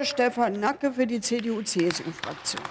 Stefan 0.00 0.60
Nacke 0.60 0.92
für 0.92 1.08
die 1.08 1.20
CDU-CSU-Fraktion. 1.20 2.62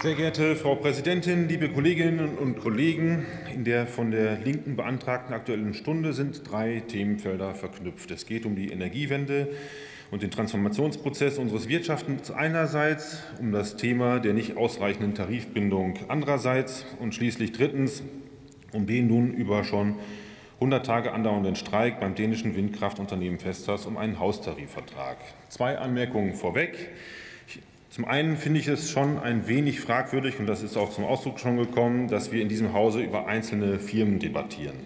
Sehr 0.00 0.14
geehrte 0.14 0.54
Frau 0.54 0.76
Präsidentin, 0.76 1.48
liebe 1.48 1.68
Kolleginnen 1.68 2.38
und 2.38 2.60
Kollegen! 2.60 3.26
In 3.52 3.64
der 3.64 3.88
von 3.88 4.12
der 4.12 4.38
Linken 4.38 4.76
beantragten 4.76 5.34
Aktuellen 5.34 5.74
Stunde 5.74 6.12
sind 6.12 6.48
drei 6.48 6.78
Themenfelder 6.86 7.56
verknüpft. 7.56 8.12
Es 8.12 8.24
geht 8.24 8.46
um 8.46 8.54
die 8.54 8.68
Energiewende 8.68 9.48
und 10.12 10.22
den 10.22 10.30
Transformationsprozess 10.30 11.38
unseres 11.38 11.68
Wirtschaftens 11.68 12.30
einerseits, 12.30 13.20
um 13.40 13.50
das 13.50 13.74
Thema 13.74 14.20
der 14.20 14.32
nicht 14.32 14.56
ausreichenden 14.56 15.16
Tarifbindung 15.16 15.98
andererseits 16.06 16.86
und 17.00 17.16
schließlich 17.16 17.50
drittens 17.50 18.04
um 18.72 18.86
den 18.86 19.08
nun 19.08 19.34
über 19.34 19.64
schon 19.64 19.96
100 20.60 20.84
Tage 20.84 21.12
andauernden 21.12 21.54
Streik 21.54 22.00
beim 22.00 22.16
dänischen 22.16 22.56
Windkraftunternehmen 22.56 23.38
Vestas 23.38 23.86
um 23.86 23.96
einen 23.96 24.18
Haustarifvertrag. 24.18 25.16
Zwei 25.48 25.78
Anmerkungen 25.78 26.34
vorweg. 26.34 26.90
Zum 27.90 28.04
einen 28.04 28.36
finde 28.36 28.58
ich 28.58 28.66
es 28.66 28.90
schon 28.90 29.20
ein 29.20 29.46
wenig 29.46 29.80
fragwürdig, 29.80 30.40
und 30.40 30.46
das 30.46 30.64
ist 30.64 30.76
auch 30.76 30.90
zum 30.90 31.04
Ausdruck 31.04 31.38
schon 31.38 31.58
gekommen, 31.58 32.08
dass 32.08 32.32
wir 32.32 32.42
in 32.42 32.48
diesem 32.48 32.72
Hause 32.72 33.00
über 33.00 33.28
einzelne 33.28 33.78
Firmen 33.78 34.18
debattieren. 34.18 34.76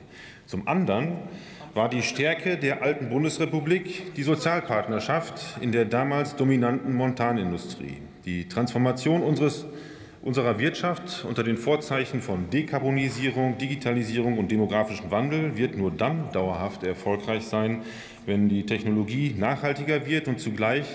Zum 0.47 0.69
anderen 0.69 1.15
war 1.73 1.89
die 1.89 2.03
Stärke 2.03 2.59
der 2.59 2.83
alten 2.83 3.09
Bundesrepublik 3.09 4.15
die 4.15 4.23
Sozialpartnerschaft 4.25 5.59
in 5.63 5.73
der 5.73 5.87
damals 5.87 6.37
dominanten 6.37 6.95
Montanindustrie. 6.95 7.97
Die 8.27 8.47
Transformation 8.47 9.23
unseres 9.23 9.65
unserer 10.23 10.59
Wirtschaft 10.59 11.25
unter 11.29 11.43
den 11.43 11.57
Vorzeichen 11.57 12.23
von 12.23 12.49
Dekarbonisierung, 12.49 13.59
Digitalisierung 13.59 14.39
und 14.39 14.51
demografischem 14.51 15.11
Wandel 15.11 15.57
wird 15.57 15.77
nur 15.77 15.91
dann 15.91 16.31
dauerhaft 16.33 16.85
erfolgreich 16.85 17.45
sein, 17.45 17.83
wenn 18.25 18.49
die 18.49 18.65
Technologie 18.65 19.35
nachhaltiger 19.37 20.07
wird 20.07 20.29
und 20.29 20.39
zugleich 20.39 20.87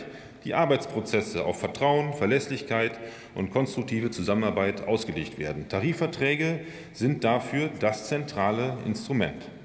die 0.45 0.53
Arbeitsprozesse 0.53 1.43
auf 1.43 1.59
Vertrauen, 1.59 2.13
Verlässlichkeit 2.13 2.97
und 3.35 3.51
konstruktive 3.51 4.11
Zusammenarbeit 4.11 4.87
ausgelegt 4.87 5.37
werden. 5.37 5.67
Tarifverträge 5.67 6.61
sind 6.93 7.25
dafür 7.25 7.69
das 7.81 8.07
zentrale 8.07 8.77
Instrument. 8.85 9.56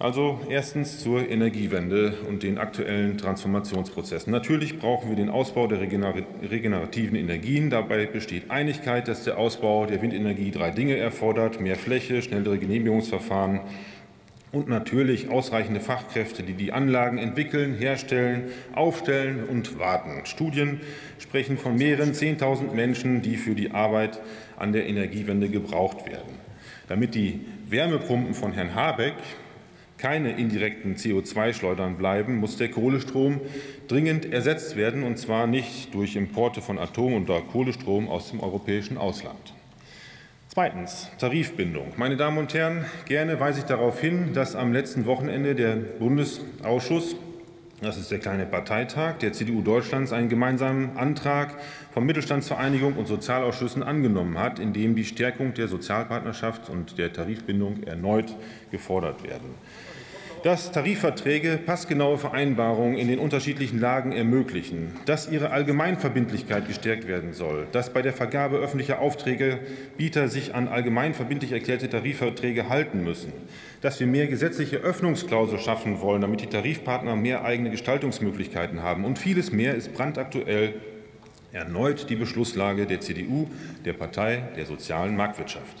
Also 0.00 0.40
erstens 0.48 0.98
zur 1.00 1.28
Energiewende 1.28 2.14
und 2.26 2.42
den 2.42 2.56
aktuellen 2.56 3.18
Transformationsprozessen. 3.18 4.32
Natürlich 4.32 4.78
brauchen 4.78 5.10
wir 5.10 5.16
den 5.16 5.28
Ausbau 5.28 5.66
der 5.66 5.78
regenerativen 5.78 7.18
Energien. 7.18 7.68
Dabei 7.68 8.06
besteht 8.06 8.50
Einigkeit, 8.50 9.08
dass 9.08 9.24
der 9.24 9.36
Ausbau 9.36 9.84
der 9.84 10.00
Windenergie 10.00 10.52
drei 10.52 10.70
Dinge 10.70 10.96
erfordert. 10.96 11.60
Mehr 11.60 11.76
Fläche, 11.76 12.22
schnellere 12.22 12.56
Genehmigungsverfahren 12.56 13.60
und 14.52 14.70
natürlich 14.70 15.28
ausreichende 15.28 15.80
Fachkräfte, 15.80 16.44
die 16.44 16.54
die 16.54 16.72
Anlagen 16.72 17.18
entwickeln, 17.18 17.74
herstellen, 17.74 18.44
aufstellen 18.74 19.44
und 19.44 19.78
warten. 19.78 20.24
Studien 20.24 20.80
sprechen 21.18 21.58
von 21.58 21.76
mehreren 21.76 22.12
10.000 22.14 22.72
Menschen, 22.72 23.20
die 23.20 23.36
für 23.36 23.54
die 23.54 23.72
Arbeit 23.72 24.18
an 24.56 24.72
der 24.72 24.88
Energiewende 24.88 25.50
gebraucht 25.50 26.06
werden. 26.06 26.38
Damit 26.88 27.14
die 27.14 27.40
Wärmepumpen 27.68 28.32
von 28.32 28.52
Herrn 28.54 28.74
Habeck 28.74 29.12
keine 30.00 30.32
indirekten 30.32 30.96
CO2-Schleudern 30.96 31.96
bleiben, 31.96 32.36
muss 32.36 32.56
der 32.56 32.70
Kohlestrom 32.70 33.40
dringend 33.86 34.32
ersetzt 34.32 34.76
werden, 34.76 35.02
und 35.02 35.18
zwar 35.18 35.46
nicht 35.46 35.92
durch 35.94 36.16
Importe 36.16 36.62
von 36.62 36.78
Atom- 36.78 37.22
oder 37.22 37.42
Kohlestrom 37.42 38.08
aus 38.08 38.30
dem 38.30 38.40
europäischen 38.40 38.96
Ausland. 38.96 39.52
Zweitens 40.48 41.10
Tarifbindung. 41.18 41.92
Meine 41.96 42.16
Damen 42.16 42.38
und 42.38 42.54
Herren, 42.54 42.86
gerne 43.06 43.38
weise 43.38 43.60
ich 43.60 43.66
darauf 43.66 44.00
hin, 44.00 44.32
dass 44.32 44.56
am 44.56 44.72
letzten 44.72 45.04
Wochenende 45.06 45.54
der 45.54 45.76
Bundesausschuss 45.76 47.16
das 47.82 47.96
ist 47.96 48.10
der 48.10 48.18
kleine 48.18 48.44
Parteitag 48.44 49.14
der 49.20 49.32
CDU 49.32 49.62
Deutschlands, 49.62 50.12
einen 50.12 50.28
gemeinsamen 50.28 50.98
Antrag 50.98 51.54
von 51.94 52.04
Mittelstandsvereinigung 52.04 52.92
und 52.92 53.08
Sozialausschüssen 53.08 53.82
angenommen 53.82 54.38
hat, 54.38 54.58
in 54.58 54.74
dem 54.74 54.94
die 54.94 55.06
Stärkung 55.06 55.54
der 55.54 55.66
Sozialpartnerschaft 55.66 56.68
und 56.68 56.98
der 56.98 57.10
Tarifbindung 57.10 57.82
erneut 57.84 58.36
gefordert 58.70 59.24
werden 59.24 59.54
dass 60.42 60.72
Tarifverträge 60.72 61.58
passgenaue 61.58 62.16
Vereinbarungen 62.18 62.96
in 62.96 63.08
den 63.08 63.18
unterschiedlichen 63.18 63.78
Lagen 63.78 64.12
ermöglichen, 64.12 64.92
dass 65.04 65.30
ihre 65.30 65.50
Allgemeinverbindlichkeit 65.50 66.66
gestärkt 66.66 67.06
werden 67.06 67.32
soll, 67.32 67.66
dass 67.72 67.92
bei 67.92 68.02
der 68.02 68.12
Vergabe 68.12 68.56
öffentlicher 68.56 69.00
Aufträge 69.00 69.58
Bieter 69.96 70.28
sich 70.28 70.54
an 70.54 70.68
allgemeinverbindlich 70.68 71.52
erklärte 71.52 71.88
Tarifverträge 71.88 72.68
halten 72.68 73.04
müssen, 73.04 73.32
dass 73.82 74.00
wir 74.00 74.06
mehr 74.06 74.26
gesetzliche 74.26 74.78
Öffnungsklausel 74.78 75.58
schaffen 75.58 76.00
wollen, 76.00 76.22
damit 76.22 76.40
die 76.40 76.46
Tarifpartner 76.46 77.16
mehr 77.16 77.44
eigene 77.44 77.70
Gestaltungsmöglichkeiten 77.70 78.82
haben. 78.82 79.04
Und 79.04 79.18
vieles 79.18 79.52
mehr 79.52 79.74
ist 79.74 79.92
brandaktuell 79.92 80.74
erneut 81.52 82.08
die 82.08 82.16
Beschlusslage 82.16 82.86
der 82.86 83.00
CDU, 83.00 83.48
der 83.84 83.92
Partei 83.92 84.42
der 84.56 84.66
sozialen 84.66 85.16
Marktwirtschaft. 85.16 85.76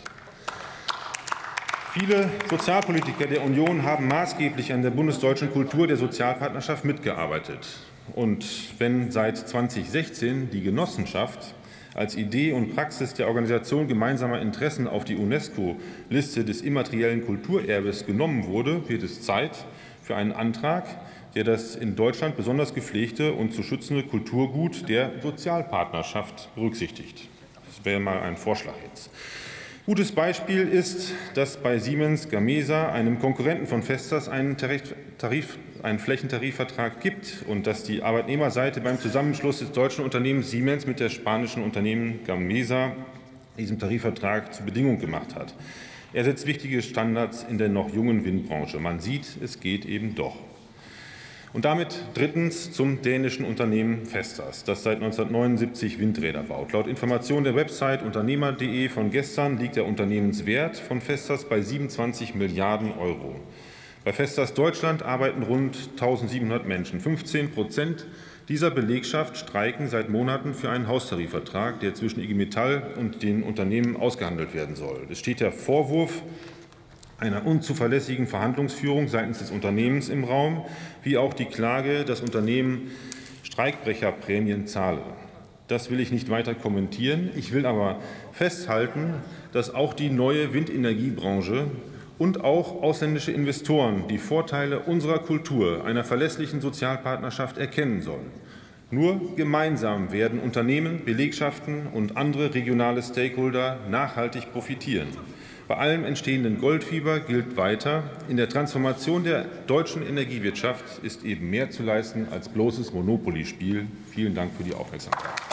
Viele 1.92 2.30
Sozialpolitiker 2.48 3.26
der 3.26 3.42
Union 3.42 3.82
haben 3.82 4.06
maßgeblich 4.06 4.72
an 4.72 4.82
der 4.82 4.90
bundesdeutschen 4.90 5.50
Kultur 5.50 5.88
der 5.88 5.96
Sozialpartnerschaft 5.96 6.84
mitgearbeitet. 6.84 7.66
Und 8.14 8.46
wenn 8.78 9.10
seit 9.10 9.36
2016 9.36 10.50
die 10.50 10.62
Genossenschaft 10.62 11.56
als 11.94 12.14
Idee 12.14 12.52
und 12.52 12.76
Praxis 12.76 13.14
der 13.14 13.26
Organisation 13.26 13.88
gemeinsamer 13.88 14.40
Interessen 14.40 14.86
auf 14.86 15.04
die 15.04 15.16
UNESCO-Liste 15.16 16.44
des 16.44 16.60
immateriellen 16.60 17.26
Kulturerbes 17.26 18.06
genommen 18.06 18.46
wurde, 18.46 18.88
wird 18.88 19.02
es 19.02 19.22
Zeit 19.22 19.64
für 20.00 20.14
einen 20.14 20.30
Antrag, 20.30 20.86
der 21.34 21.42
das 21.42 21.74
in 21.74 21.96
Deutschland 21.96 22.36
besonders 22.36 22.72
gepflegte 22.72 23.32
und 23.32 23.52
zu 23.52 23.64
schützende 23.64 24.04
Kulturgut 24.04 24.88
der 24.88 25.10
Sozialpartnerschaft 25.22 26.54
berücksichtigt. 26.54 27.26
Das 27.66 27.84
wäre 27.84 27.98
mal 27.98 28.20
ein 28.20 28.36
Vorschlag 28.36 28.74
jetzt. 28.88 29.10
Gutes 29.90 30.12
Beispiel 30.12 30.68
ist, 30.68 31.14
dass 31.34 31.56
bei 31.56 31.80
Siemens 31.80 32.28
Gamesa, 32.28 32.92
einem 32.92 33.18
Konkurrenten 33.18 33.66
von 33.66 33.82
Vestas, 33.82 34.28
einen, 34.28 34.56
Tarif, 34.56 35.58
einen 35.82 35.98
Flächentarifvertrag 35.98 37.00
gibt 37.00 37.44
und 37.48 37.66
dass 37.66 37.82
die 37.82 38.00
Arbeitnehmerseite 38.00 38.82
beim 38.82 39.00
Zusammenschluss 39.00 39.58
des 39.58 39.72
deutschen 39.72 40.04
Unternehmens 40.04 40.52
Siemens 40.52 40.86
mit 40.86 41.00
der 41.00 41.08
spanischen 41.08 41.64
Unternehmen 41.64 42.20
Gamesa 42.24 42.92
diesem 43.58 43.80
Tarifvertrag 43.80 44.54
zur 44.54 44.64
Bedingung 44.64 45.00
gemacht 45.00 45.34
hat. 45.34 45.56
Er 46.12 46.22
setzt 46.22 46.46
wichtige 46.46 46.82
Standards 46.82 47.44
in 47.50 47.58
der 47.58 47.68
noch 47.68 47.92
jungen 47.92 48.24
Windbranche. 48.24 48.78
Man 48.78 49.00
sieht, 49.00 49.26
es 49.42 49.58
geht 49.58 49.86
eben 49.86 50.14
doch. 50.14 50.36
Und 51.52 51.64
damit 51.64 52.04
drittens 52.14 52.70
zum 52.70 53.02
dänischen 53.02 53.44
Unternehmen 53.44 54.06
Vestas, 54.06 54.62
das 54.62 54.84
seit 54.84 54.96
1979 54.96 55.98
Windräder 55.98 56.44
baut. 56.44 56.72
Laut 56.72 56.86
Information 56.86 57.42
der 57.42 57.56
Website 57.56 58.02
unternehmer.de 58.02 58.88
von 58.88 59.10
gestern 59.10 59.58
liegt 59.58 59.74
der 59.74 59.86
Unternehmenswert 59.86 60.76
von 60.76 61.00
Vestas 61.00 61.44
bei 61.48 61.60
27 61.60 62.36
Milliarden 62.36 62.92
Euro. 62.96 63.34
Bei 64.04 64.12
Vestas 64.12 64.54
Deutschland 64.54 65.02
arbeiten 65.02 65.42
rund 65.42 65.76
1700 65.92 66.66
Menschen. 66.66 67.00
15 67.00 67.50
Prozent 67.50 68.06
dieser 68.48 68.70
Belegschaft 68.70 69.36
streiken 69.36 69.88
seit 69.88 70.08
Monaten 70.08 70.54
für 70.54 70.70
einen 70.70 70.86
Haustarifvertrag, 70.86 71.80
der 71.80 71.94
zwischen 71.94 72.20
IG 72.20 72.34
Metall 72.34 72.94
und 72.96 73.22
den 73.22 73.42
Unternehmen 73.42 73.96
ausgehandelt 73.96 74.54
werden 74.54 74.76
soll. 74.76 75.06
Es 75.10 75.18
steht 75.18 75.40
der 75.40 75.52
Vorwurf 75.52 76.22
einer 77.20 77.46
unzuverlässigen 77.46 78.26
Verhandlungsführung 78.26 79.08
seitens 79.08 79.38
des 79.38 79.50
Unternehmens 79.50 80.08
im 80.08 80.24
Raum, 80.24 80.64
wie 81.02 81.18
auch 81.18 81.34
die 81.34 81.44
Klage, 81.44 82.04
das 82.04 82.20
Unternehmen 82.22 82.90
Streikbrecherprämien 83.42 84.66
zahle. 84.66 85.02
Das 85.68 85.90
will 85.90 86.00
ich 86.00 86.10
nicht 86.10 86.30
weiter 86.30 86.54
kommentieren. 86.54 87.30
Ich 87.36 87.52
will 87.52 87.66
aber 87.66 88.00
festhalten, 88.32 89.14
dass 89.52 89.72
auch 89.72 89.94
die 89.94 90.10
neue 90.10 90.52
Windenergiebranche 90.52 91.66
und 92.18 92.42
auch 92.42 92.82
ausländische 92.82 93.32
Investoren 93.32 94.08
die 94.08 94.18
Vorteile 94.18 94.80
unserer 94.80 95.20
Kultur, 95.20 95.84
einer 95.84 96.04
verlässlichen 96.04 96.60
Sozialpartnerschaft 96.60 97.56
erkennen 97.56 98.02
sollen. 98.02 98.26
Nur 98.90 99.36
gemeinsam 99.36 100.10
werden 100.10 100.40
Unternehmen, 100.40 101.04
Belegschaften 101.04 101.86
und 101.86 102.16
andere 102.16 102.52
regionale 102.52 103.02
Stakeholder 103.02 103.78
nachhaltig 103.88 104.52
profitieren. 104.52 105.08
Bei 105.70 105.76
allem 105.76 106.04
entstehenden 106.04 106.58
Goldfieber 106.58 107.20
gilt 107.20 107.56
weiter, 107.56 108.02
in 108.28 108.36
der 108.36 108.48
Transformation 108.48 109.22
der 109.22 109.44
deutschen 109.68 110.04
Energiewirtschaft 110.04 110.82
ist 111.04 111.22
eben 111.24 111.48
mehr 111.48 111.70
zu 111.70 111.84
leisten 111.84 112.26
als 112.32 112.48
bloßes 112.48 112.92
Monopoly-Spiel. 112.92 113.86
Vielen 114.10 114.34
Dank 114.34 114.50
für 114.56 114.64
die 114.64 114.74
Aufmerksamkeit. 114.74 115.49